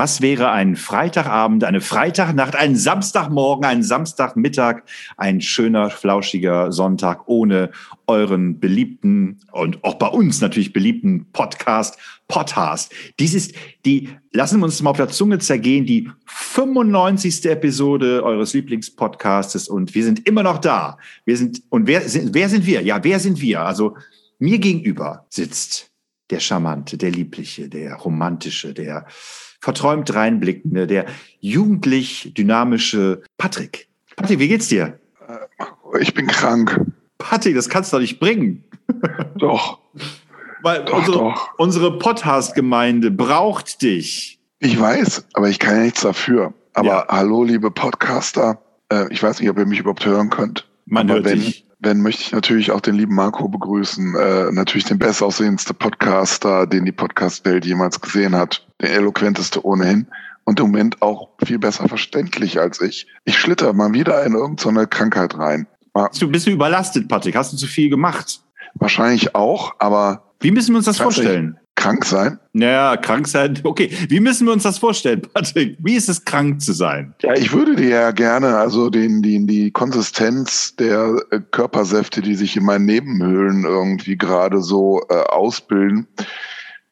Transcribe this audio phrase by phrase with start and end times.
[0.00, 4.84] Was wäre ein Freitagabend, eine Freitagnacht, ein Samstagmorgen, ein Samstagmittag,
[5.18, 7.70] ein schöner, flauschiger Sonntag ohne
[8.06, 12.94] euren beliebten und auch bei uns natürlich beliebten Podcast, Podcast.
[13.18, 17.44] Dies ist die, lassen wir uns mal auf der Zunge zergehen, die 95.
[17.44, 20.96] Episode eures Lieblingspodcastes und wir sind immer noch da.
[21.26, 22.80] Wir sind, und wer sind, wer sind wir?
[22.80, 23.60] Ja, wer sind wir?
[23.60, 23.98] Also
[24.38, 25.90] mir gegenüber sitzt
[26.30, 29.04] der charmante, der liebliche, der romantische, der
[29.60, 31.06] verträumt reinblickende, der
[31.40, 33.88] jugendlich dynamische Patrick.
[34.16, 34.98] Patrick, wie geht's dir?
[35.28, 36.80] Äh, ich bin krank.
[37.18, 38.64] Patrick, das kannst du doch nicht bringen.
[39.36, 39.78] Doch.
[40.62, 41.48] Weil doch, unsere, doch.
[41.56, 44.40] unsere Podcast-Gemeinde braucht dich.
[44.58, 46.52] Ich weiß, aber ich kann ja nichts dafür.
[46.74, 47.06] Aber ja.
[47.08, 48.60] hallo, liebe Podcaster.
[48.92, 50.68] Äh, ich weiß nicht, ob ihr mich überhaupt hören könnt.
[50.84, 54.14] Man aber hört wenn, dich wenn möchte ich natürlich auch den lieben Marco begrüßen.
[54.14, 58.66] Äh, natürlich den bestaussehendste Podcaster, den die Podcast-Welt jemals gesehen hat.
[58.80, 60.06] Der eloquenteste ohnehin.
[60.44, 63.06] Und im Moment auch viel besser verständlich als ich.
[63.24, 65.66] Ich schlitter mal wieder in irgendeine Krankheit rein.
[66.18, 67.36] Du bist du überlastet, Patrick?
[67.36, 68.40] Hast du zu viel gemacht?
[68.74, 70.32] Wahrscheinlich auch, aber.
[70.40, 71.59] Wie müssen wir uns das vorstellen?
[71.80, 72.38] Krank sein?
[72.52, 73.58] Naja, krank sein.
[73.64, 75.78] Okay, wie müssen wir uns das vorstellen, Patrick?
[75.80, 77.14] Wie ist es, krank zu sein?
[77.22, 82.34] Ja, ich würde dir ja gerne also den, die, die Konsistenz der äh, Körpersäfte, die
[82.34, 86.06] sich in meinen Nebenhöhlen irgendwie gerade so äh, ausbilden,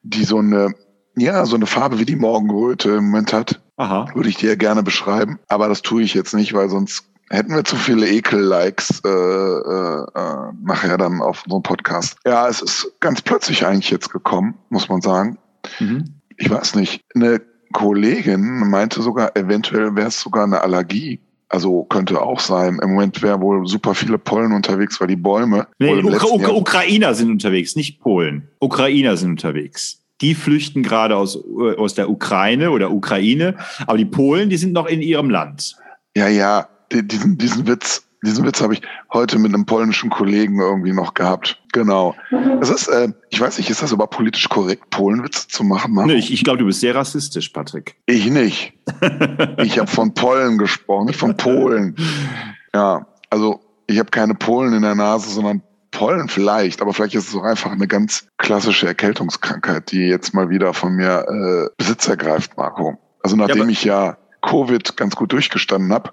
[0.03, 0.72] die so eine,
[1.17, 4.08] ja, so eine Farbe wie die Morgenröte im Moment hat, Aha.
[4.14, 5.39] würde ich dir gerne beschreiben.
[5.48, 10.02] Aber das tue ich jetzt nicht, weil sonst hätten wir zu viele Ekel-Likes äh, äh,
[10.14, 12.16] äh, nachher dann auf unserem Podcast.
[12.27, 15.38] Ja, es ist ganz plötzlich eigentlich jetzt gekommen, muss man sagen.
[15.78, 16.05] Mhm.
[16.36, 17.02] Ich weiß nicht.
[17.14, 17.40] Eine
[17.72, 21.20] Kollegin meinte sogar, eventuell wäre es sogar eine Allergie.
[21.50, 22.78] Also könnte auch sein.
[22.83, 25.67] Im Moment wäre wohl super viele Pollen unterwegs, weil die Bäume.
[25.78, 28.48] Nee, Ukra Ukra Ukrainer sind unterwegs, nicht Polen.
[28.61, 30.02] Ukrainer sind unterwegs.
[30.20, 31.38] Die flüchten gerade aus,
[31.78, 33.56] aus der Ukraine oder Ukraine,
[33.86, 35.77] aber die Polen, die sind noch in ihrem Land.
[36.17, 38.82] Ja, ja, diesen, diesen Witz, diesen Witz habe ich
[39.12, 41.60] heute mit einem polnischen Kollegen irgendwie noch gehabt.
[41.72, 42.16] Genau.
[42.60, 45.94] Das ist, äh, ich weiß nicht, ist das aber politisch korrekt, Polenwitze zu machen?
[46.06, 47.94] Nee, ich, ich glaube, du bist sehr rassistisch, Patrick.
[48.06, 48.72] Ich nicht.
[49.58, 51.94] ich habe von Pollen gesprochen, nicht von Polen.
[52.74, 57.28] Ja, also ich habe keine Polen in der Nase, sondern Pollen vielleicht, aber vielleicht ist
[57.28, 62.06] es auch einfach eine ganz klassische Erkältungskrankheit, die jetzt mal wieder von mir äh, Besitz
[62.08, 62.98] ergreift, Marco.
[63.22, 66.12] Also nachdem ja, ich ja Covid ganz gut durchgestanden habe,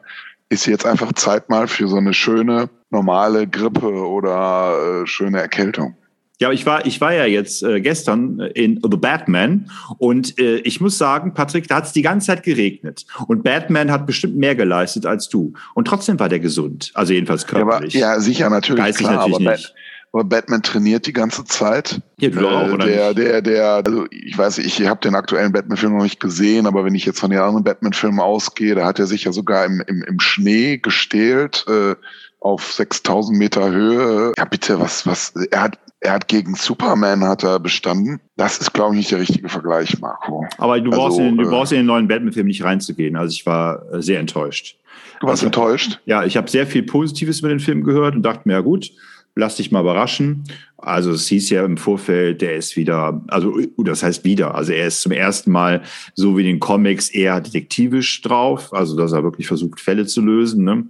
[0.50, 5.96] ist jetzt einfach Zeit mal für so eine schöne, normale Grippe oder äh, schöne Erkältung.
[6.40, 10.82] Ja, ich war, ich war ja jetzt äh, gestern in The Batman und äh, ich
[10.82, 14.54] muss sagen, Patrick, da hat es die ganze Zeit geregnet und Batman hat bestimmt mehr
[14.54, 17.94] geleistet als du und trotzdem war der gesund, also jedenfalls körperlich.
[17.94, 19.76] Ja, aber, ja sicher natürlich, Geistig klar, natürlich aber, nicht.
[20.16, 22.02] Aber Batman trainiert die ganze Zeit.
[22.20, 25.98] Ja, du auch, oder der, der, der, also ich weiß, ich habe den aktuellen Batman-Film
[25.98, 29.08] noch nicht gesehen, aber wenn ich jetzt von den anderen Batman-Filmen ausgehe, da hat er
[29.08, 31.66] sich ja sogar im, im, im Schnee gestählt.
[31.68, 31.96] Äh,
[32.40, 34.32] auf 6000 Meter Höhe.
[34.38, 38.22] Ja, bitte, was, was, er hat, er hat gegen Superman hat er bestanden.
[38.38, 40.46] Das ist, glaube ich, nicht der richtige Vergleich, Marco.
[40.60, 43.16] Aber du, also, brauchst, in, du äh, brauchst in den neuen Batman-Film nicht reinzugehen.
[43.16, 44.78] Also ich war äh, sehr enttäuscht.
[45.20, 46.00] Du warst also, enttäuscht?
[46.06, 48.92] Ja, ich habe sehr viel Positives über den Film gehört und dachte mir, ja gut,
[49.36, 50.44] lass dich mal überraschen.
[50.78, 54.88] Also es hieß ja im Vorfeld, der ist wieder, also das heißt wieder, also er
[54.88, 55.82] ist zum ersten Mal
[56.14, 60.64] so wie den Comics eher detektivisch drauf, also dass er wirklich versucht, Fälle zu lösen.
[60.64, 60.86] Ne?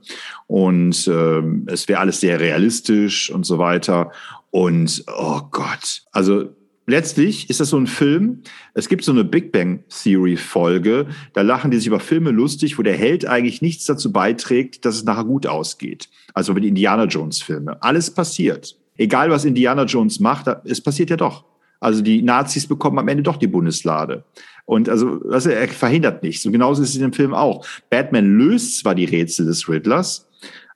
[0.48, 4.12] Und ähm, es wäre alles sehr realistisch und so weiter.
[4.52, 6.50] Und oh Gott, also
[6.86, 8.42] letztlich ist das so ein Film.
[8.74, 11.08] Es gibt so eine Big Bang Theory Folge.
[11.34, 14.96] Da lachen die sich über Filme lustig, wo der Held eigentlich nichts dazu beiträgt, dass
[14.96, 16.10] es nachher gut ausgeht.
[16.34, 17.82] Also über die Indiana Jones Filme.
[17.82, 18.76] Alles passiert.
[18.98, 21.44] Egal was Indiana Jones macht, es passiert ja doch.
[21.80, 24.24] Also die Nazis bekommen am Ende doch die Bundeslade.
[24.66, 26.46] Und also, also er verhindert nichts.
[26.46, 27.66] Und genauso ist es in dem Film auch.
[27.90, 30.28] Batman löst zwar die Rätsel des Riddlers,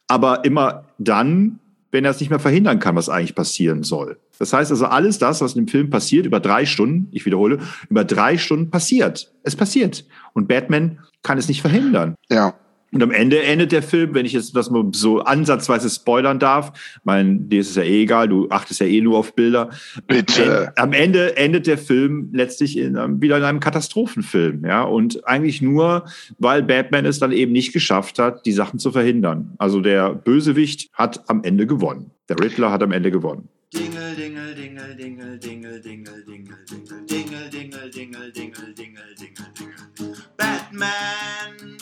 [0.08, 1.60] aber immer dann,
[1.92, 4.18] wenn er es nicht mehr verhindern kann, was eigentlich passieren soll.
[4.40, 7.60] Das heißt also, alles das, was in dem Film passiert, über drei Stunden, ich wiederhole,
[7.90, 9.32] über drei Stunden passiert.
[9.44, 10.06] Es passiert.
[10.34, 12.16] Und Batman kann es nicht verhindern.
[12.30, 12.56] Ja.
[12.92, 17.00] Und am Ende endet der Film, wenn ich jetzt das mal so ansatzweise spoilern darf,
[17.04, 19.70] mein, dir ist es ja eh egal, du achtest ja eh nur auf Bilder.
[20.08, 20.74] Bitte.
[20.76, 24.82] Am Ende endet der Film letztlich in einem, wieder in einem Katastrophenfilm, ja.
[24.82, 26.06] Und eigentlich nur,
[26.40, 29.54] weil Batman es dann eben nicht geschafft hat, die Sachen zu verhindern.
[29.60, 32.10] Also der Bösewicht hat am Ende gewonnen.
[32.28, 33.50] Der Riddler hat am Ende gewonnen.
[33.72, 40.16] Dingle, dingle, dingle, dingle, dingle, dingle, dingle, dingle, dingle, dingle, dingle, dingle, dingle, dingle, dingle.
[40.38, 41.78] Batman.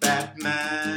[0.00, 0.89] Batman.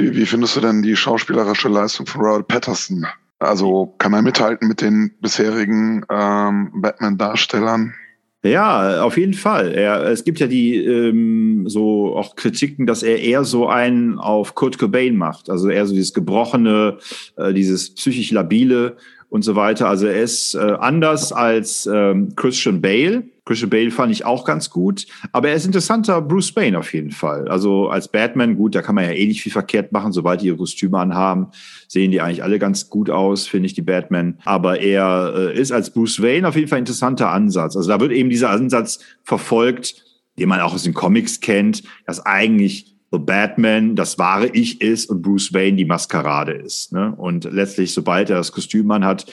[0.00, 3.06] Wie, wie findest du denn die schauspielerische Leistung von Robert Patterson?
[3.38, 7.94] Also kann er mithalten mit den bisherigen ähm, Batman-Darstellern?
[8.42, 9.72] Ja, auf jeden Fall.
[9.72, 14.54] Er, es gibt ja die ähm, so auch Kritiken, dass er eher so einen auf
[14.54, 15.50] Kurt Cobain macht.
[15.50, 16.98] Also eher so dieses gebrochene,
[17.36, 18.96] äh, dieses psychisch labile
[19.28, 19.88] und so weiter.
[19.88, 23.24] Also er ist äh, anders als ähm, Christian Bale.
[23.50, 27.10] Christian Bale fand ich auch ganz gut, aber er ist interessanter Bruce Wayne auf jeden
[27.10, 27.48] Fall.
[27.48, 30.12] Also als Batman, gut, da kann man ja eh nicht viel verkehrt machen.
[30.12, 31.48] Sobald die ihre Kostüme anhaben,
[31.88, 34.38] sehen die eigentlich alle ganz gut aus, finde ich, die Batman.
[34.44, 37.74] Aber er äh, ist als Bruce Wayne auf jeden Fall ein interessanter Ansatz.
[37.74, 40.04] Also da wird eben dieser Ansatz verfolgt,
[40.38, 45.10] den man auch aus den Comics kennt, dass eigentlich The Batman das wahre Ich ist
[45.10, 46.92] und Bruce Wayne die Maskerade ist.
[46.92, 47.12] Ne?
[47.16, 49.26] Und letztlich, sobald er das Kostüm anhat,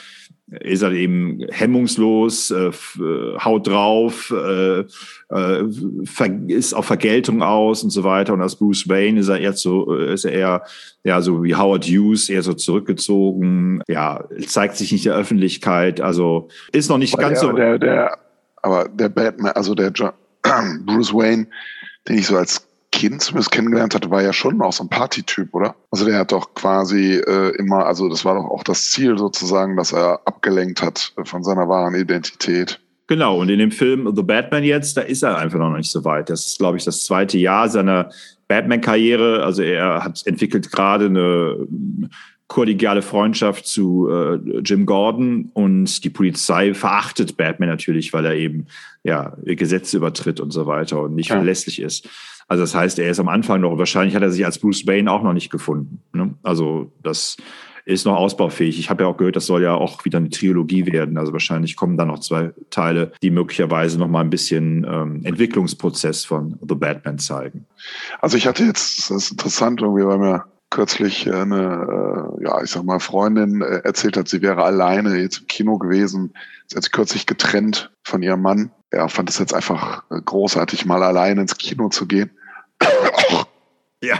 [0.49, 4.85] ist er eben hemmungslos, äh, äh haut drauf, äh,
[5.29, 5.63] äh,
[6.47, 8.33] ist auf Vergeltung aus und so weiter.
[8.33, 10.63] Und als Bruce Wayne ist er eher so, äh, ist er eher,
[11.03, 16.47] ja, so wie Howard Hughes, eher so zurückgezogen, ja, zeigt sich nicht der Öffentlichkeit, also
[16.71, 17.55] ist noch nicht aber ganz der, so.
[17.55, 18.17] Der, der,
[18.61, 20.11] aber der Batman, also der John,
[20.85, 21.47] Bruce Wayne,
[22.07, 22.66] den ich so als
[22.97, 25.75] Kind zumindest kennengelernt hatte, war ja schon auch so ein Partytyp, oder?
[25.91, 29.77] Also der hat doch quasi äh, immer, also das war doch auch das Ziel sozusagen,
[29.77, 32.79] dass er abgelenkt hat von seiner wahren Identität.
[33.05, 36.03] Genau, und in dem Film The Batman jetzt, da ist er einfach noch nicht so
[36.05, 36.31] weit.
[36.31, 38.09] Das ist, glaube ich, das zweite Jahr seiner
[38.47, 39.43] Batman-Karriere.
[39.43, 41.67] Also er hat entwickelt gerade eine
[42.47, 48.67] kollegiale Freundschaft zu äh, Jim Gordon und die Polizei verachtet Batman natürlich, weil er eben
[49.03, 51.35] ja Gesetze übertritt und so weiter und nicht ja.
[51.35, 52.09] verlässlich ist.
[52.47, 55.11] Also das heißt, er ist am Anfang noch, wahrscheinlich hat er sich als Bruce Wayne
[55.11, 56.01] auch noch nicht gefunden.
[56.13, 56.33] Ne?
[56.43, 57.35] Also das
[57.83, 58.79] ist noch ausbaufähig.
[58.79, 61.17] Ich habe ja auch gehört, das soll ja auch wieder eine Trilogie werden.
[61.17, 66.25] Also wahrscheinlich kommen da noch zwei Teile, die möglicherweise noch mal ein bisschen ähm, Entwicklungsprozess
[66.25, 67.65] von The Batman zeigen.
[68.19, 72.71] Also ich hatte jetzt, das ist interessant, irgendwie, weil mir kürzlich eine, äh, ja, ich
[72.71, 76.33] sag mal, Freundin äh, erzählt hat, sie wäre alleine jetzt im Kino gewesen.
[76.67, 78.71] Sie hat sich kürzlich getrennt von ihrem Mann.
[78.91, 82.31] Ja, fand es jetzt einfach äh, großartig, mal alleine ins Kino zu gehen.
[84.01, 84.19] ja,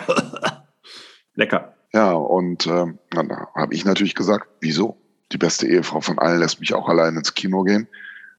[1.35, 1.73] lecker.
[1.93, 4.97] Ja, und ähm, dann habe ich natürlich gesagt, wieso?
[5.31, 7.87] Die beste Ehefrau von allen lässt mich auch allein ins Kino gehen.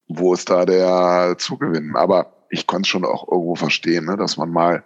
[0.07, 1.97] Wo ist da der Zugewinn?
[1.97, 4.85] Aber ich konnte es schon auch irgendwo verstehen, ne, dass man mal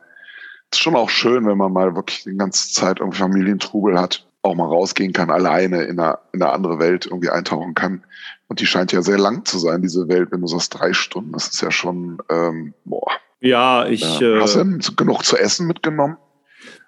[0.79, 4.67] schon auch schön, wenn man mal wirklich die ganze Zeit irgendwie Familientrubel hat, auch mal
[4.67, 8.05] rausgehen kann, alleine in eine, in eine andere Welt irgendwie eintauchen kann.
[8.49, 11.33] Und die scheint ja sehr lang zu sein, diese Welt, wenn du sagst drei Stunden.
[11.33, 13.11] Das ist ja schon, ähm, boah.
[13.41, 14.21] Ja, ich.
[14.21, 14.41] Ja.
[14.41, 16.17] Hast du denn genug zu essen mitgenommen?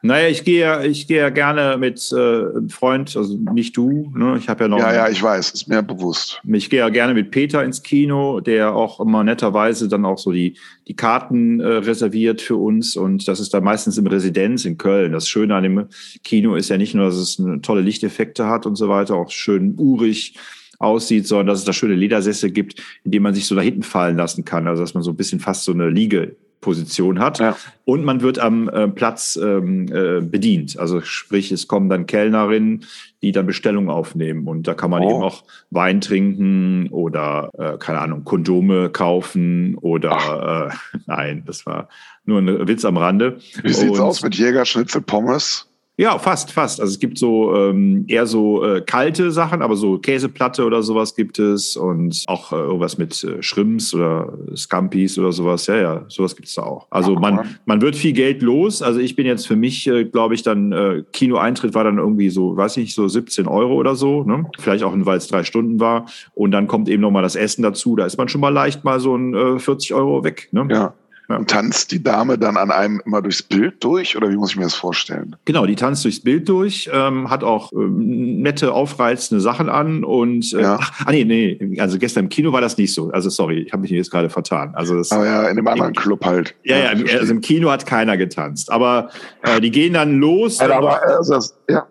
[0.07, 4.37] Naja, ich gehe, ich gehe ja gerne mit äh, einem Freund, also nicht du, ne?
[4.37, 4.79] Ich habe ja noch.
[4.79, 6.43] Ja, ja, ich weiß, ist mir bewusst.
[6.47, 10.31] Ich gehe ja gerne mit Peter ins Kino, der auch immer netterweise dann auch so
[10.31, 10.59] die,
[10.89, 12.97] die Karten äh, reserviert für uns.
[12.97, 15.13] Und das ist dann meistens im Residenz in Köln.
[15.13, 15.87] Das Schöne an dem
[16.23, 19.31] Kino ist ja nicht nur, dass es eine tolle Lichteffekte hat und so weiter, auch
[19.31, 20.35] schön urig
[20.79, 23.83] aussieht, sondern dass es da schöne Ledersessel gibt, in denen man sich so da hinten
[23.83, 24.69] fallen lassen kann.
[24.69, 27.39] Also dass man so ein bisschen fast so eine Liege Position hat.
[27.41, 27.57] Ja.
[27.85, 30.79] Und man wird am äh, Platz ähm, äh, bedient.
[30.79, 32.87] Also sprich, es kommen dann Kellnerinnen,
[33.21, 34.49] die dann Bestellungen aufnehmen.
[34.49, 35.11] Und da kann man oh.
[35.11, 41.89] eben auch Wein trinken oder, äh, keine Ahnung, Kondome kaufen oder äh, nein, das war
[42.25, 43.37] nur ein Witz am Rande.
[43.63, 45.69] Wie sieht's aus mit Jägerschnitzel Pommes?
[45.97, 46.81] Ja, fast, fast.
[46.81, 51.15] Also es gibt so ähm, eher so äh, kalte Sachen, aber so Käseplatte oder sowas
[51.15, 55.69] gibt es und auch äh, irgendwas mit äh, Shrimps oder Scampis oder sowas.
[55.69, 56.89] Ja, ja, sowas gibt es da auch.
[56.91, 58.83] Also man, man wird viel Geld los.
[58.83, 62.31] Also ich bin jetzt für mich, äh, glaube ich, dann äh, Kinoeintritt war dann irgendwie
[62.31, 64.25] so, weiß nicht, so 17 Euro oder so.
[64.25, 64.47] Ne?
[64.59, 66.07] Vielleicht auch, weil es drei Stunden war.
[66.35, 67.95] Und dann kommt eben nochmal das Essen dazu.
[67.95, 70.49] Da ist man schon mal leicht mal so ein äh, 40 Euro weg.
[70.51, 70.67] Ne?
[70.71, 70.95] Ja.
[71.29, 71.37] Ja.
[71.37, 74.57] Und tanzt die Dame dann an einem immer durchs Bild durch oder wie muss ich
[74.57, 75.37] mir das vorstellen?
[75.47, 80.53] Genau, die tanzt durchs Bild durch, ähm, hat auch ähm, nette, aufreizende Sachen an und
[80.53, 80.79] äh, ja.
[80.81, 83.11] ach, ah, nee, nee, also gestern im Kino war das nicht so.
[83.11, 84.75] Also sorry, ich habe mich jetzt gerade vertan.
[84.75, 86.55] Also das, aber ja, in einem anderen Club halt.
[86.63, 88.71] Ja, ja, ja also im Kino hat keiner getanzt.
[88.71, 89.09] Aber
[89.43, 90.59] äh, die gehen dann los.
[90.59, 91.87] Ja, aber, also das, ja.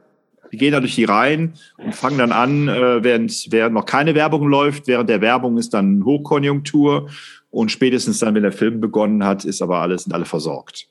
[0.52, 4.14] Die gehen da durch die Reihen und fangen dann an, äh, während, während noch keine
[4.14, 4.86] Werbung läuft.
[4.86, 7.10] Während der Werbung ist dann Hochkonjunktur
[7.54, 10.88] und spätestens dann, wenn der Film begonnen hat, ist aber alles, sind alle versorgt.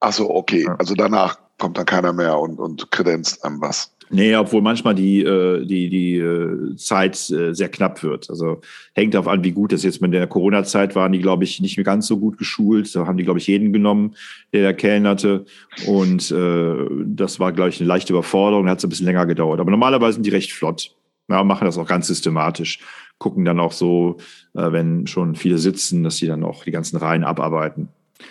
[0.00, 0.64] Ach so, okay.
[0.64, 0.74] Ja.
[0.76, 3.92] Also danach kommt dann keiner mehr und, und kredenzt einem was.
[4.08, 8.30] Nee, obwohl manchmal die, äh, die, die äh, Zeit äh, sehr knapp wird.
[8.30, 8.62] Also
[8.94, 11.76] hängt darauf an, wie gut das jetzt mit der Corona-Zeit waren, die, glaube ich, nicht
[11.76, 12.94] mehr ganz so gut geschult.
[12.94, 14.14] Da haben die, glaube ich, jeden genommen,
[14.54, 15.44] der da kellnerte.
[15.86, 19.60] Und äh, das war, glaube ich, eine leichte Überforderung, hat es ein bisschen länger gedauert.
[19.60, 20.92] Aber normalerweise sind die recht flott.
[21.28, 22.78] Ja, machen das auch ganz systematisch
[23.18, 24.18] gucken dann auch so,
[24.54, 27.88] äh, wenn schon viele sitzen, dass sie dann auch die ganzen Reihen abarbeiten.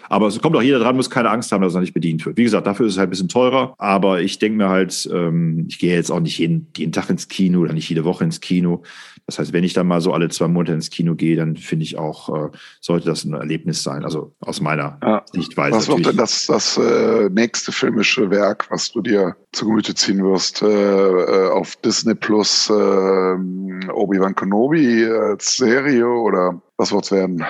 [0.09, 2.37] Aber es kommt auch jeder dran, muss keine Angst haben, dass er nicht bedient wird.
[2.37, 3.75] Wie gesagt, dafür ist es halt ein bisschen teurer.
[3.77, 7.27] Aber ich denke mir halt, ähm, ich gehe jetzt auch nicht jeden, jeden Tag ins
[7.27, 8.83] Kino oder nicht jede Woche ins Kino.
[9.27, 11.83] Das heißt, wenn ich dann mal so alle zwei Monate ins Kino gehe, dann finde
[11.83, 14.03] ich auch, äh, sollte das ein Erlebnis sein.
[14.03, 15.23] Also aus meiner ja.
[15.31, 15.75] Sichtweise.
[15.75, 20.23] Was wird denn das, das äh, nächste filmische Werk, was du dir zu Gemüte ziehen
[20.23, 20.61] wirst?
[20.61, 27.43] Äh, äh auf Disney Plus äh, Obi-Wan Kenobi als Serie oder was wird's werden?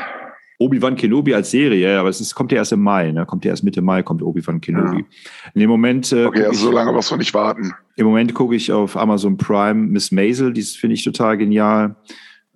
[0.57, 3.25] Obi-Wan Kenobi als Serie, ja, aber es ist, kommt ja erst im Mai, ne?
[3.25, 4.99] Kommt ja erst Mitte Mai, kommt Obi-Wan Kenobi.
[4.99, 5.51] Ja.
[5.53, 6.11] In dem Moment.
[6.11, 7.73] Äh, okay, also so lange musst du nicht warten.
[7.95, 11.95] Im Moment gucke ich auf Amazon Prime Miss Maisel, die finde ich total genial.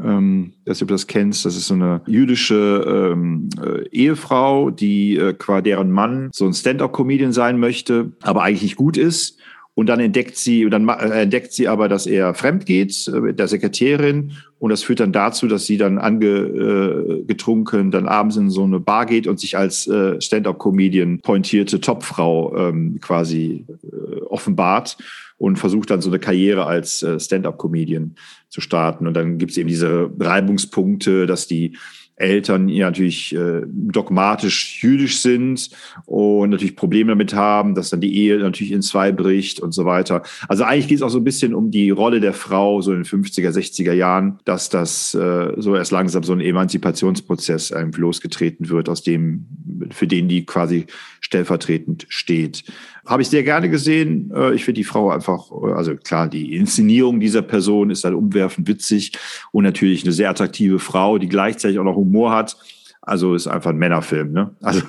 [0.01, 5.33] Ähm, dass du das kennst, das ist so eine jüdische ähm, äh, Ehefrau, die äh,
[5.33, 9.38] qua deren Mann so ein Stand-up-Comedian sein möchte, aber eigentlich nicht gut ist
[9.79, 13.39] und dann entdeckt sie, dann äh, entdeckt sie aber, dass er fremd geht äh, mit
[13.39, 14.33] der Sekretärin.
[14.59, 18.81] Und das führt dann dazu, dass sie dann angetrunken äh, dann abends in so eine
[18.81, 24.97] Bar geht und sich als äh, Stand-up-Comedian pointierte Topfrau ähm, quasi äh, offenbart
[25.37, 28.15] und versucht dann so eine Karriere als äh, Stand-up-Comedian
[28.49, 29.07] zu starten.
[29.07, 31.77] Und dann gibt es eben diese Reibungspunkte, dass die
[32.19, 35.69] Eltern ja natürlich äh, dogmatisch jüdisch sind
[36.05, 39.85] und natürlich Probleme damit haben, dass dann die Ehe natürlich in zwei bricht und so
[39.85, 40.23] weiter.
[40.47, 43.03] Also eigentlich geht es auch so ein bisschen um die Rolle der Frau so in
[43.03, 48.69] den 50er, 60er Jahren, dass das äh, so erst langsam so ein Emanzipationsprozess ähm, losgetreten
[48.69, 49.45] wird, aus dem,
[49.91, 50.85] für den die quasi
[51.21, 52.63] stellvertretend steht.
[53.09, 54.31] Habe ich sehr gerne gesehen.
[54.35, 58.13] Äh, ich finde die Frau einfach, äh, also klar, die Inszenierung dieser Person ist halt
[58.13, 59.13] umwerfend witzig
[59.51, 62.55] und natürlich eine sehr attraktive Frau, die gleichzeitig auch noch Humor hat.
[63.01, 64.55] Also ist einfach ein Männerfilm, ne?
[64.61, 64.81] Also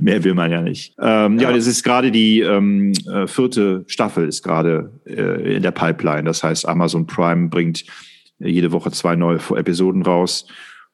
[0.00, 0.96] mehr will man ja nicht.
[1.00, 5.62] Ähm, ja, ja das ist gerade die ähm, äh, vierte Staffel ist gerade äh, in
[5.62, 6.24] der Pipeline.
[6.24, 7.84] Das heißt, Amazon Prime bringt
[8.40, 10.48] jede Woche zwei neue Episoden raus.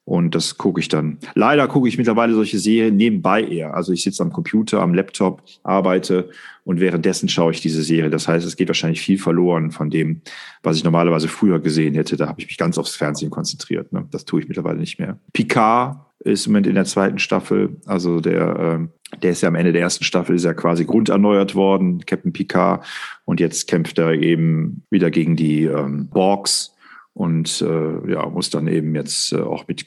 [0.04, 1.18] Und das gucke ich dann.
[1.34, 3.74] Leider gucke ich mittlerweile solche Serien nebenbei eher.
[3.74, 6.28] Also ich sitze am Computer, am Laptop, arbeite
[6.64, 8.10] und währenddessen schaue ich diese Serie.
[8.10, 10.22] Das heißt, es geht wahrscheinlich viel verloren von dem,
[10.62, 12.16] was ich normalerweise früher gesehen hätte.
[12.16, 13.92] Da habe ich mich ganz aufs Fernsehen konzentriert.
[13.92, 14.06] Ne?
[14.10, 15.18] Das tue ich mittlerweile nicht mehr.
[15.32, 17.76] Picard ist im Moment in der zweiten Staffel.
[17.86, 21.54] Also der, äh, der ist ja am Ende der ersten Staffel, ist ja quasi grunderneuert
[21.54, 22.84] worden, Captain Picard.
[23.24, 26.74] Und jetzt kämpft er eben wieder gegen die ähm, Borgs
[27.14, 29.86] und äh, ja, muss dann eben jetzt äh, auch mit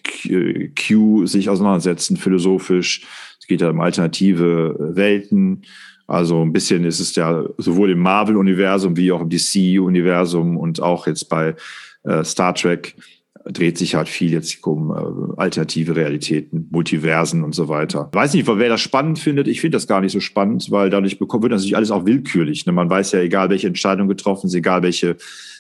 [0.76, 3.06] Q, sich auseinandersetzen, philosophisch.
[3.40, 5.64] Es geht ja um alternative äh, Welten.
[6.08, 11.08] Also ein bisschen ist es ja sowohl im Marvel-Universum wie auch im DC-Universum und auch
[11.08, 11.56] jetzt bei
[12.04, 12.96] äh, Star Trek
[13.46, 18.10] dreht sich halt viel jetzt um äh, alternative Realitäten, Multiversen und so weiter.
[18.12, 19.48] Weiß nicht, wer das spannend findet.
[19.48, 22.66] Ich finde das gar nicht so spannend, weil dadurch bekommt, wird natürlich alles auch willkürlich.
[22.66, 22.72] Ne?
[22.72, 25.18] Man weiß ja, egal welche Entscheidung getroffen ist, egal welche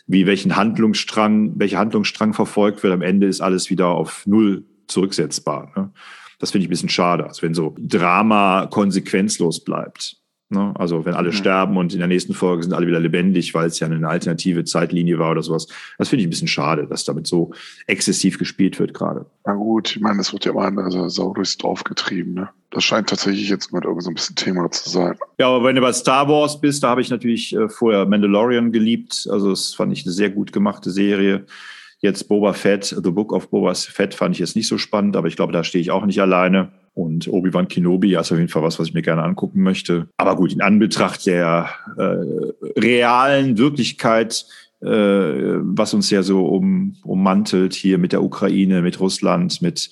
[0.07, 2.93] wie welchen Handlungsstrang, welcher Handlungsstrang verfolgt wird.
[2.93, 5.71] Am Ende ist alles wieder auf Null zurücksetzbar.
[5.75, 5.91] Ne?
[6.39, 10.17] Das finde ich ein bisschen schade, als wenn so Drama konsequenzlos bleibt.
[10.49, 10.73] Ne?
[10.75, 11.33] Also wenn alle mhm.
[11.33, 14.63] sterben und in der nächsten Folge sind alle wieder lebendig, weil es ja eine alternative
[14.63, 15.67] Zeitlinie war oder sowas.
[15.97, 17.51] Das finde ich ein bisschen schade, dass damit so
[17.87, 19.25] exzessiv gespielt wird gerade.
[19.45, 22.35] Na gut, ich meine, es wird ja immer eine Sau durchs Dorf getrieben.
[22.35, 22.49] Ne?
[22.69, 25.17] Das scheint tatsächlich jetzt mal irgendwie so ein bisschen Thema zu sein.
[25.39, 28.71] Ja, aber wenn du bei Star Wars bist, da habe ich natürlich äh, vorher Mandalorian
[28.71, 29.27] geliebt.
[29.31, 31.45] Also das fand ich eine sehr gut gemachte Serie.
[32.01, 35.27] Jetzt Boba Fett, The Book of Boba Fett fand ich jetzt nicht so spannend, aber
[35.27, 36.71] ich glaube, da stehe ich auch nicht alleine.
[36.95, 40.07] Und Obi-Wan Kenobi ist auf jeden Fall was, was ich mir gerne angucken möchte.
[40.15, 44.45] Aber gut, in Anbetracht der äh, realen Wirklichkeit,
[44.81, 49.89] äh, was uns ja so um, ummantelt hier mit der Ukraine, mit Russland, mit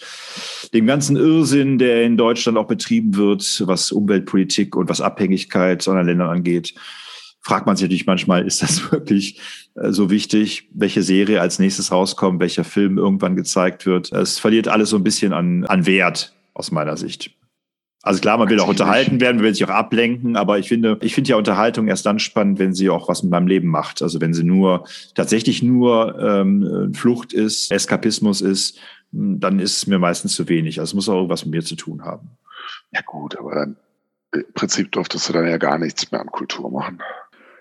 [0.74, 6.08] dem ganzen Irrsinn, der in Deutschland auch betrieben wird, was Umweltpolitik und was Abhängigkeit anderen
[6.08, 6.74] Ländern angeht,
[7.42, 9.42] fragt man sich natürlich manchmal, ist das wirklich
[9.76, 14.14] äh, so wichtig, welche Serie als nächstes rauskommt, welcher Film irgendwann gezeigt wird.
[14.14, 17.32] Es verliert alles so ein bisschen an, an Wert aus meiner Sicht.
[18.02, 20.98] Also klar, man will auch unterhalten werden, man will sich auch ablenken, aber ich finde,
[21.02, 24.02] ich finde ja Unterhaltung erst dann spannend, wenn sie auch was mit meinem Leben macht.
[24.02, 28.78] Also wenn sie nur tatsächlich nur ähm, Flucht ist, Eskapismus ist,
[29.14, 30.82] dann ist es mir meistens zu wenig.
[30.82, 32.32] Also es muss auch irgendwas mit mir zu tun haben.
[32.92, 33.78] Ja gut, aber dann
[34.34, 37.00] im Prinzip durftest du dann ja gar nichts mehr an Kultur machen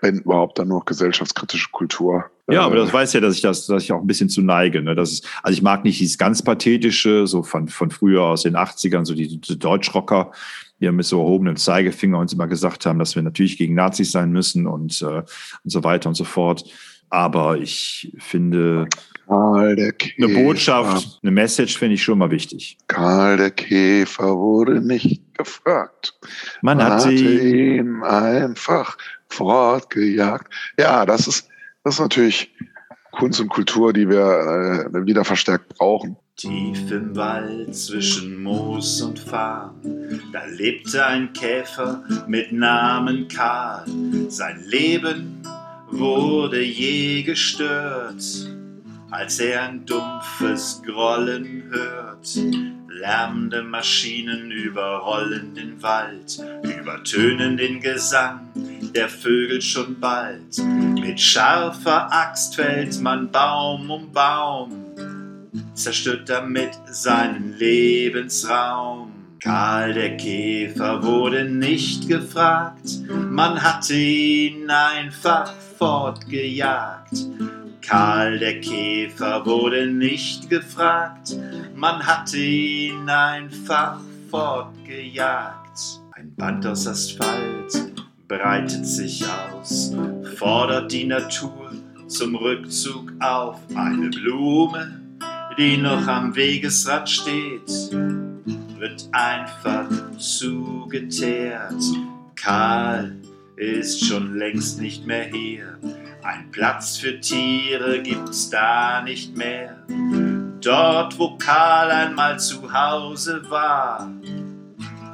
[0.03, 2.25] wenn überhaupt dann nur gesellschaftskritische Kultur.
[2.51, 4.41] Ja, aber das äh, weiß ja, dass ich das, dass ich auch ein bisschen zu
[4.41, 4.81] neige.
[4.81, 4.95] Ne?
[4.95, 8.55] Das ist, also ich mag nicht dieses ganz pathetische, so von, von früher aus den
[8.55, 10.31] 80ern, so die, die Deutschrocker,
[10.79, 14.31] die mit so erhobenem Zeigefinger uns immer gesagt haben, dass wir natürlich gegen Nazis sein
[14.31, 16.65] müssen und, äh, und so weiter und so fort.
[17.09, 18.87] Aber ich finde,
[19.27, 20.25] Karl der Käfer.
[20.25, 22.77] eine Botschaft, eine Message finde ich schon mal wichtig.
[22.87, 26.13] Karl der Käfer wurde nicht gefragt.
[26.61, 28.97] Man, hat ihn einfach
[29.33, 30.51] fortgejagt.
[30.77, 31.49] Ja, das ist,
[31.83, 32.53] das ist natürlich
[33.11, 36.17] Kunst und Kultur, die wir äh, wieder verstärkt brauchen.
[36.35, 39.75] Tief im Wald zwischen Moos und Farn,
[40.31, 43.85] da lebte ein Käfer mit Namen Karl.
[44.29, 45.43] Sein Leben
[45.91, 48.23] wurde je gestört,
[49.11, 52.35] als er ein dumpfes Grollen hört.
[52.89, 58.41] Lärmende Maschinen überrollen den Wald, übertönen den Gesang
[58.95, 60.57] der Vögel schon bald.
[60.99, 64.83] Mit scharfer Axt fällt man Baum um Baum
[65.73, 69.11] zerstört damit seinen Lebensraum.
[69.39, 77.27] Karl der Käfer wurde nicht gefragt, man hatte ihn einfach fortgejagt.
[77.81, 81.35] Karl der Käfer wurde nicht gefragt,
[81.75, 85.99] man hatte ihn einfach fortgejagt.
[86.13, 88.02] Ein Band aus Asphalt
[88.37, 89.93] breitet sich aus,
[90.37, 91.71] fordert die Natur
[92.07, 93.59] zum Rückzug auf.
[93.75, 94.99] Eine Blume
[95.57, 97.69] die noch am Wegesrand steht,
[98.79, 99.87] wird einfach
[100.17, 101.83] zugeteert.
[102.35, 103.15] Karl
[103.55, 105.77] ist schon längst nicht mehr hier.
[106.23, 109.85] Ein Platz für Tiere gibt's da nicht mehr.
[110.59, 114.11] Dort, wo Karl einmal zu Hause war,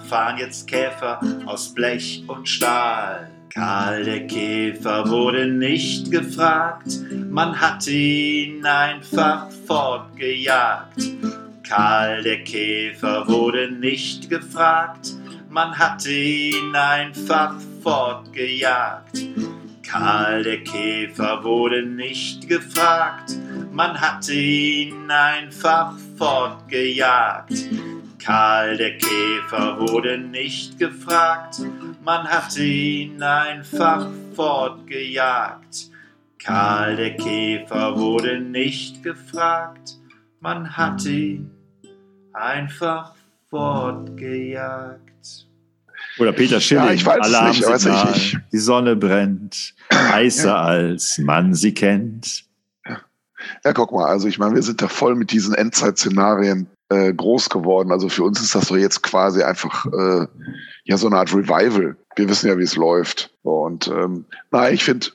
[0.10, 3.30] fahren jetzt Käfer aus Blech und Stahl.
[3.54, 6.88] Karl der Käfer wurde nicht gefragt,
[7.30, 11.02] man hat ihn einfach fortgejagt.
[11.68, 15.14] Karl der Käfer wurde nicht gefragt,
[15.50, 19.20] man hat ihn einfach fortgejagt.
[19.88, 23.36] Karl der Käfer wurde nicht gefragt,
[23.72, 27.54] man hat ihn einfach fortgejagt.
[28.20, 31.62] Karl der Käfer wurde nicht gefragt,
[32.04, 35.90] man hat ihn einfach fortgejagt.
[36.38, 39.98] Karl der Käfer wurde nicht gefragt,
[40.42, 41.50] man hat ihn
[42.34, 43.16] einfach
[43.50, 45.00] fortgejagt.
[46.20, 48.40] Oder Peter Schilling, ja, ich weiß Alarm nicht, weiß ich nicht.
[48.52, 50.62] die Sonne brennt, heißer ja.
[50.62, 52.44] als man sie kennt.
[53.64, 57.50] Ja, guck mal, also ich meine, wir sind da voll mit diesen Endzeit-Szenarien äh, groß
[57.50, 57.92] geworden.
[57.92, 60.28] Also für uns ist das so jetzt quasi einfach äh,
[60.84, 61.96] ja so eine Art Revival.
[62.16, 63.32] Wir wissen ja, wie es läuft.
[63.44, 65.08] Und ähm, na, ich finde,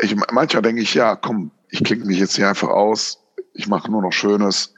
[0.00, 3.18] ich, manchmal denke ich, ja, komm, ich klinge mich jetzt hier einfach aus.
[3.54, 4.74] Ich mache nur noch Schönes.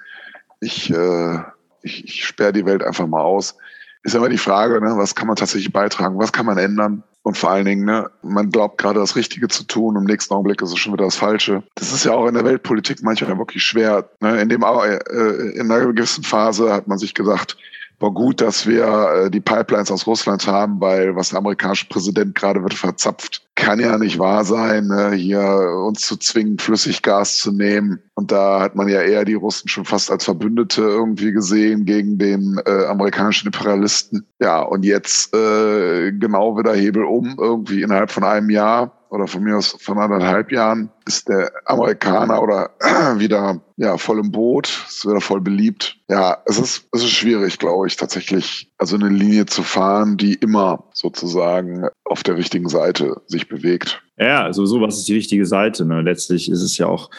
[0.61, 1.39] Ich, äh,
[1.83, 3.57] ich, ich sperre die Welt einfach mal aus.
[4.03, 6.19] Ist immer die Frage, ne, was kann man tatsächlich beitragen?
[6.19, 7.03] Was kann man ändern?
[7.25, 10.61] Und vor allen Dingen, ne, man glaubt gerade das Richtige zu tun, im nächsten Augenblick
[10.61, 11.63] ist es schon wieder das Falsche.
[11.75, 14.11] Das ist ja auch in der Weltpolitik manchmal wirklich schwer.
[14.21, 14.43] Ne?
[14.43, 17.57] In, dem, äh, in einer gewissen Phase hat man sich gesagt,
[18.01, 22.35] war gut, dass wir äh, die Pipelines aus Russland haben, weil was der amerikanische Präsident
[22.35, 25.13] gerade wird verzapft, kann ja nicht wahr sein, ne?
[25.13, 25.41] hier
[25.87, 28.01] uns zu zwingen, Flüssiggas zu nehmen.
[28.15, 32.19] Und da hat man ja eher die Russen schon fast als Verbündete irgendwie gesehen gegen
[32.19, 34.27] den äh, amerikanischen Imperialisten.
[34.41, 39.45] Ja, und jetzt äh, genau wieder Hebel um, irgendwie innerhalb von einem Jahr oder von
[39.45, 42.71] mir aus von anderthalb Jahren ist der Amerikaner oder
[43.19, 45.97] wieder ja voll im Boot, ist wieder voll beliebt.
[46.09, 50.35] Ja, es ist es ist schwierig, glaube ich, tatsächlich also eine Linie zu fahren, die
[50.35, 54.03] immer sozusagen auf der richtigen Seite sich bewegt.
[54.17, 55.85] Ja, also so was ist die richtige Seite.
[55.85, 56.03] Ne?
[56.03, 57.11] Letztlich ist es ja auch,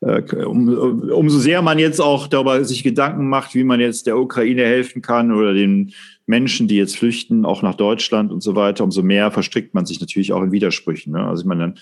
[0.00, 4.18] äh, um, umso sehr man jetzt auch darüber sich Gedanken macht, wie man jetzt der
[4.18, 5.92] Ukraine helfen kann oder den
[6.26, 10.00] Menschen, die jetzt flüchten, auch nach Deutschland und so weiter, umso mehr verstrickt man sich
[10.00, 11.12] natürlich auch in Widersprüchen.
[11.12, 11.26] Ne?
[11.26, 11.78] Also ich meine, dann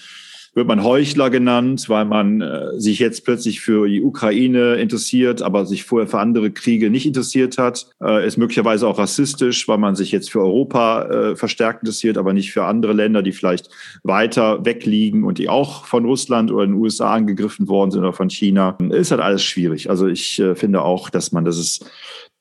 [0.55, 5.65] wird man Heuchler genannt, weil man äh, sich jetzt plötzlich für die Ukraine interessiert, aber
[5.65, 7.87] sich vorher für andere Kriege nicht interessiert hat.
[8.03, 12.35] Äh, ist möglicherweise auch rassistisch, weil man sich jetzt für Europa äh, verstärkt interessiert, aber
[12.35, 13.71] nicht für andere Länder, die vielleicht
[14.03, 18.29] weiter wegliegen und die auch von Russland oder den USA angegriffen worden sind oder von
[18.29, 18.77] China.
[18.91, 19.89] Ist halt alles schwierig.
[19.89, 21.87] Also ich äh, finde auch, dass man das ist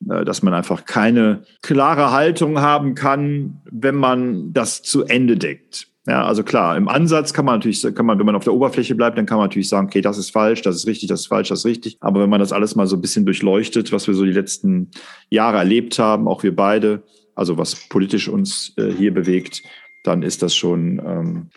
[0.02, 5.88] dass man einfach keine klare Haltung haben kann, wenn man das zu Ende deckt.
[6.08, 8.96] Ja, also klar, im Ansatz kann man natürlich, kann man, wenn man auf der Oberfläche
[8.96, 11.28] bleibt, dann kann man natürlich sagen, okay, das ist falsch, das ist richtig, das ist
[11.28, 11.98] falsch, das ist richtig.
[12.00, 14.90] Aber wenn man das alles mal so ein bisschen durchleuchtet, was wir so die letzten
[15.30, 17.04] Jahre erlebt haben, auch wir beide,
[17.36, 19.62] also was politisch uns äh, hier bewegt,
[20.04, 21.50] dann ist das schon ähm,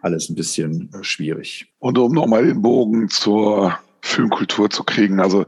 [0.00, 1.72] alles ein bisschen äh, schwierig.
[1.78, 5.46] Und um nochmal den Bogen zur Filmkultur zu kriegen, also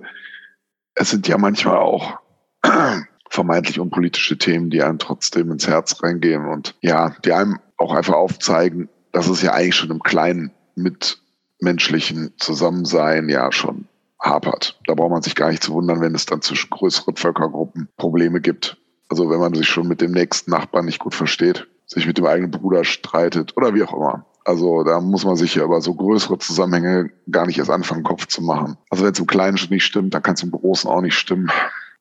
[0.94, 2.20] es sind ja manchmal auch
[3.30, 8.14] vermeintlich unpolitische Themen, die einem trotzdem ins Herz reingehen und ja, die einem auch einfach
[8.14, 13.86] aufzeigen, dass es ja eigentlich schon im kleinen mitmenschlichen Zusammensein ja schon
[14.20, 14.80] hapert.
[14.86, 18.40] Da braucht man sich gar nicht zu wundern, wenn es dann zwischen größeren Völkergruppen Probleme
[18.40, 18.78] gibt.
[19.08, 22.26] Also wenn man sich schon mit dem nächsten Nachbarn nicht gut versteht, sich mit dem
[22.26, 24.24] eigenen Bruder streitet oder wie auch immer.
[24.44, 28.26] Also da muss man sich ja über so größere Zusammenhänge gar nicht erst anfangen, Kopf
[28.26, 28.76] zu machen.
[28.90, 31.14] Also wenn es im Kleinen schon nicht stimmt, dann kann es im Großen auch nicht
[31.14, 31.50] stimmen.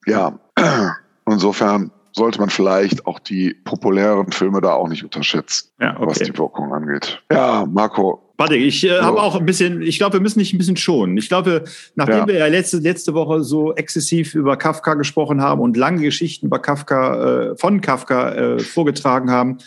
[0.06, 0.40] Ja,
[1.26, 6.06] insofern sollte man vielleicht auch die populären Filme da auch nicht unterschätzen, ja, okay.
[6.06, 7.22] was die Wirkung angeht.
[7.32, 8.20] Ja, Marco.
[8.38, 11.18] Warte, ich äh, habe auch ein bisschen, ich glaube, wir müssen nicht ein bisschen schonen.
[11.18, 11.64] Ich glaube,
[11.96, 12.28] nachdem ja.
[12.28, 16.60] wir ja letzte, letzte Woche so exzessiv über Kafka gesprochen haben und lange Geschichten über
[16.60, 19.58] Kafka, äh, von Kafka äh, vorgetragen haben,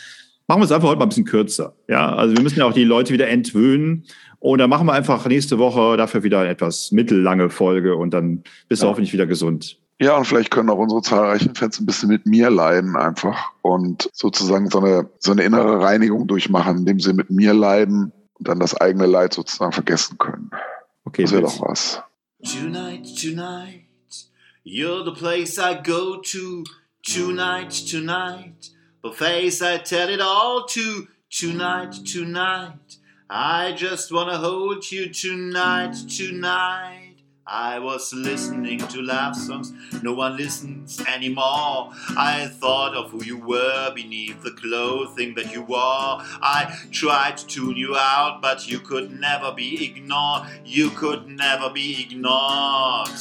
[0.47, 1.75] machen wir es einfach heute mal ein bisschen kürzer.
[1.87, 4.05] Ja, also wir müssen ja auch die Leute wieder entwöhnen.
[4.39, 8.43] Und dann machen wir einfach nächste Woche dafür wieder eine etwas mittellange Folge und dann
[8.69, 9.79] bist du hoffentlich wieder gesund.
[9.99, 14.09] Ja, und vielleicht können auch unsere zahlreichen Fans ein bisschen mit mir leiden einfach und
[14.13, 18.59] sozusagen so eine, so eine innere Reinigung durchmachen, indem sie mit mir leiden und dann
[18.59, 20.51] das eigene Leid sozusagen vergessen können.
[21.05, 21.23] Okay.
[21.23, 22.01] Das wäre doch was.
[22.43, 23.85] Tonight, tonight,
[24.63, 26.63] you're the place I go to.
[27.03, 28.69] Tonight, tonight,
[29.01, 31.07] the face I tell it all to.
[31.29, 36.96] Tonight, tonight, I just wanna hold you tonight, tonight.
[37.49, 39.71] I was listening to love songs,
[40.03, 41.93] no one listens anymore.
[42.17, 45.77] I thought of who you were beneath the clothing that you wore.
[45.79, 50.49] I tried to tune you out, but you could never be ignored.
[50.65, 53.11] You could never be ignored.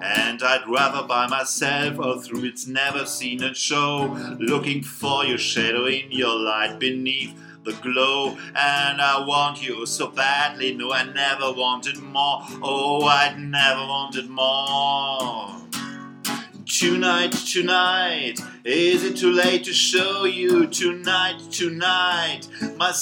[0.00, 5.38] And I'd rather by myself or through its never seen a show, looking for your
[5.38, 7.34] shadow in your light beneath
[7.68, 8.36] the glow.
[8.54, 10.74] And I want you so badly.
[10.74, 12.42] No, I never wanted more.
[12.62, 15.54] Oh, I'd never wanted more.
[16.66, 20.66] Tonight, tonight, is it too late to show you?
[20.66, 22.92] Tonight, tonight, my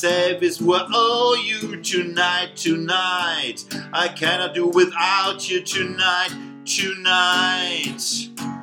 [0.40, 1.82] is what owe you.
[1.82, 5.62] Tonight, tonight, I cannot do without you.
[5.62, 6.30] Tonight,
[6.64, 8.55] tonight.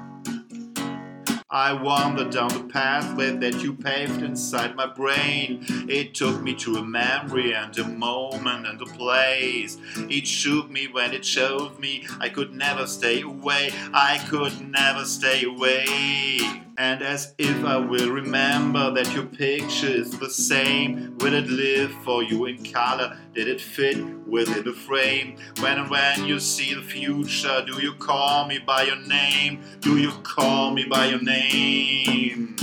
[1.53, 5.63] I wandered down the pathway that you paved inside my brain.
[5.87, 9.77] It took me to a memory and a moment and a place.
[9.95, 13.69] It shook me when it showed me I could never stay away.
[13.93, 16.39] I could never stay away.
[16.75, 21.19] And as if I will remember that your picture is the same.
[21.19, 23.15] Will it live for you in color?
[23.33, 25.37] Did it fit within the frame?
[25.59, 29.63] When and when you see the future, do you call me by your name?
[29.79, 32.55] Do you call me by your name?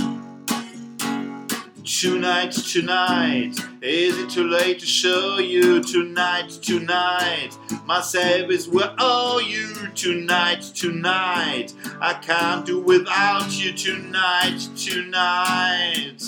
[1.83, 5.83] Tonight, tonight, is it too late to show you?
[5.83, 7.49] Tonight, tonight,
[7.85, 9.73] myself is where are you?
[9.93, 13.73] Tonight, tonight, I can't do without you.
[13.73, 16.21] Tonight, tonight,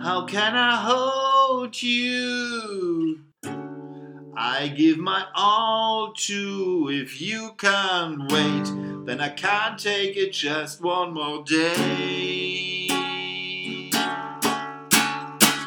[0.00, 1.27] how can I hold
[1.82, 3.20] you?
[4.36, 6.88] I give my all to.
[6.92, 12.88] If you can't wait, then I can't take it just one more day.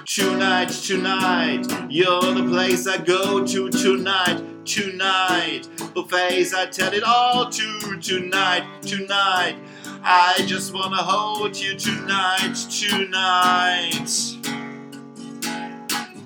[0.06, 5.68] Tonight, tonight, you're the place I go to tonight, tonight.
[6.12, 9.56] Face I tell it all to tonight, tonight.
[10.04, 14.51] I just wanna hold you tonight, tonight.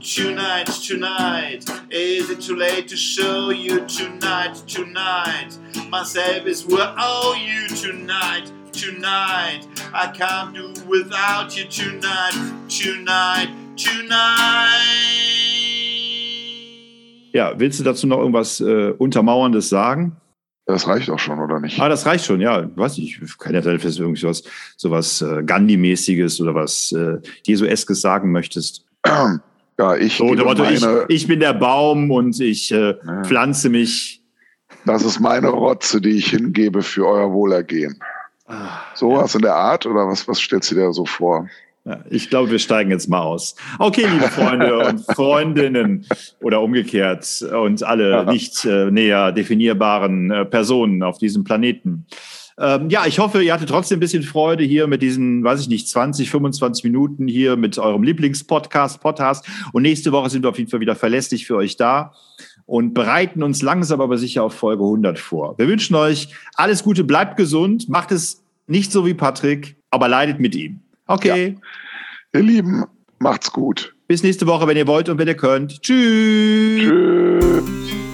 [0.06, 5.58] Tonight, tonight, is it too late to show you tonight, tonight?
[5.90, 9.66] Myself is where owe you tonight, tonight.
[9.96, 14.30] I can't do without you tonight, tonight.
[17.34, 20.18] Ja, willst du dazu noch irgendwas äh, Untermauerndes sagen?
[20.68, 21.80] Das reicht auch schon, oder nicht?
[21.80, 22.70] Ah, das reicht schon, ja.
[22.76, 24.44] Weiß ich, kann ja sein, dass du irgendwas,
[24.78, 28.86] sowas äh, Gandhi-mäßiges oder was äh, Jesu-eskes sagen möchtest.
[29.78, 33.24] Ja, ich, so, meine, ich, ich, bin der Baum und ich äh, ja.
[33.24, 34.22] pflanze mich.
[34.86, 38.00] Das ist meine Rotze, die ich hingebe für euer Wohlergehen.
[38.48, 39.40] Ah, so was ja.
[39.40, 41.50] in der Art oder was, was stellst du dir so vor?
[41.84, 43.56] Ja, ich glaube, wir steigen jetzt mal aus.
[43.78, 46.06] Okay, liebe Freunde und Freundinnen
[46.42, 52.08] oder umgekehrt und alle nicht äh, näher definierbaren äh, Personen auf diesem Planeten.
[52.58, 55.68] Ähm, ja, ich hoffe, ihr hattet trotzdem ein bisschen Freude hier mit diesen, weiß ich
[55.68, 59.46] nicht, 20, 25 Minuten hier mit eurem Lieblingspodcast, Podcast.
[59.74, 62.14] Und nächste Woche sind wir auf jeden Fall wieder verlässlich für euch da
[62.66, 65.58] und bereiten uns langsam aber sicher auf Folge 100 vor.
[65.58, 70.40] Wir wünschen euch alles Gute, bleibt gesund, macht es nicht so wie Patrick, aber leidet
[70.40, 70.80] mit ihm.
[71.08, 71.58] Okay.
[72.34, 72.40] Ja.
[72.40, 72.86] Ihr Lieben,
[73.20, 73.94] macht's gut.
[74.08, 75.82] Bis nächste Woche, wenn ihr wollt und wenn ihr könnt.
[75.82, 76.84] Tschüss.
[76.84, 78.05] Tschüss.